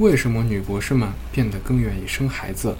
[0.00, 2.74] 为什么女博士们变得更愿意生孩子？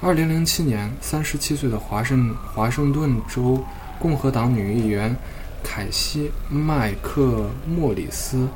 [0.00, 3.64] 二零零七年，三十七岁的华盛华盛顿州
[3.96, 5.16] 共和党女议员
[5.62, 8.38] 凯西·麦克莫里斯·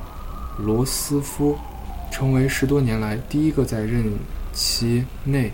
[0.58, 1.56] 罗斯夫
[2.10, 4.02] 成为十多年来第一个在任
[4.52, 5.52] 期内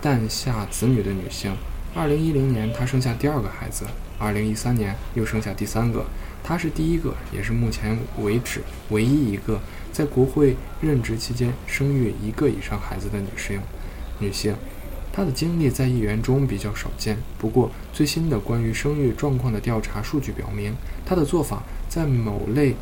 [0.00, 1.52] 诞下子女的女性。
[1.96, 3.84] 二零一零年，她生下第二个孩子；
[4.20, 6.04] 二零一三年，又生下第三个。
[6.48, 9.60] 她是第一个，也是目前为止唯一一个
[9.92, 13.60] 在国会任职期间生育一个以上孩子的女性。
[14.18, 14.54] 女性，
[15.12, 17.18] 她的经历在议员中比较少见。
[17.36, 22.74] 不过，最新的关于生育状况的调查数据表明，她的做法在某类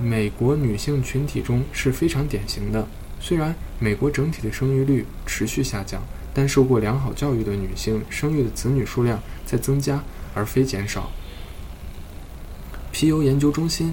[0.00, 2.88] 美国女性群体中是非常典型的。
[3.20, 6.00] 虽然美国整体的生育率持续下降，
[6.32, 10.02] 但受过良好教育的女性生育的子女数量在增加，
[10.34, 11.12] 而非减少。
[13.02, 13.92] 皮尤研究中心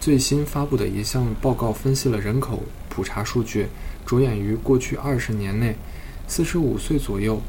[0.00, 3.66] 最新发布的一项报告分析了人口普查数据，
[4.06, 5.76] 着眼于过去二十年内
[6.26, 7.42] 四十五岁左右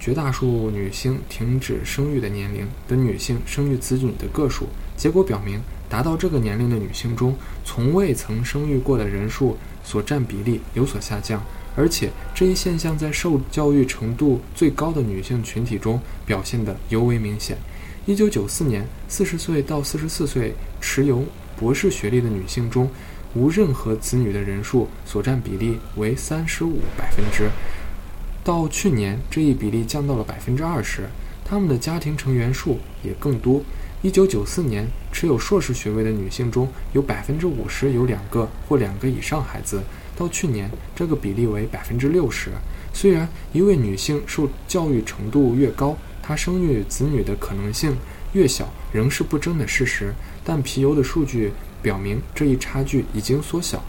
[0.00, 4.68] 绝大数女性停止生育的年龄的女性生育子女的个数。
[4.96, 17.56] 结果表明，达到这个年龄的女性中，从未曾生育过的人数所占比例有所下降，而且这一现象在受教育程度最高的女性群体中表现得尤为明显。
[18.04, 21.24] 一九九四年，四十岁到四十四岁持有
[21.56, 22.90] 博士学历的女性中，
[23.34, 27.48] 无任何子女的人数所占比例为三十五百分之。
[28.44, 31.02] 到去年，这一比例降到了百分之二十。
[31.44, 33.62] 她们的家庭成员数也更多。
[34.02, 39.80] 一九九四年，持有硕士学位的女性中有百分之五十有两个或两个以上孩子。
[40.16, 42.50] 到去年，这个比例为百分之六十。
[42.92, 47.96] 虽然一位女性受教育程度越高，她生育子女的可能性
[48.32, 50.12] 越小，仍是不争的事实。
[50.44, 53.82] 但皮尤的数据表明，这一差距已经缩小。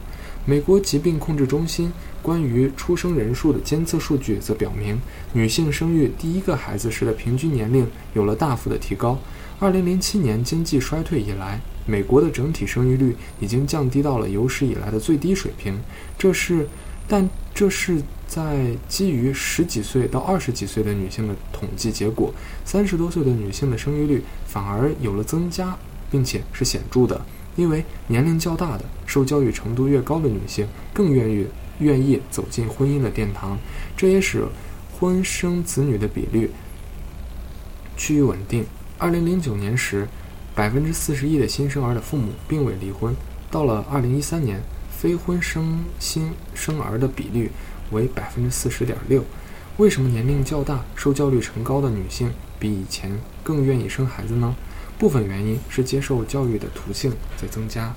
[0.46, 5.00] 美国疾病控制中心关于出生人数的监测数据则表明，
[5.32, 9.18] 女性生育第一个孩子时的平均年龄有了大幅的提高。
[9.60, 15.80] 2007年经济衰退以来，美国的整体生育率已经降低到了有史以来的最低水平。
[16.18, 16.68] 这是，
[17.08, 18.02] 但这是。
[18.26, 22.34] 在基于十几岁到二十几岁的女性的统计结果，
[22.66, 25.78] 三十多岁的女性的生育率反而有了增加，
[26.10, 27.24] 并且是显著的。
[27.56, 31.46] 因为年龄较大的、受教育程度越高的女性更愿意
[31.78, 33.56] 愿意走进婚姻的殿堂，
[33.96, 34.44] 这也使
[34.98, 36.50] 婚生子女的比率
[37.96, 38.66] 趋于稳定。
[39.04, 40.08] 二零零九年时，
[40.56, 43.14] 百分之四十一的新生儿的父母并未离婚；
[43.52, 44.62] 到了二零一三年，
[44.98, 47.52] 非婚生新生儿的比率。
[47.92, 49.22] 为百分之四十点六。
[49.76, 53.12] 为什么年龄较大、受教育程高的女性比以前
[53.44, 54.56] 更愿意生孩子呢？
[54.98, 57.94] 部分原因是接受教育的途径在增加。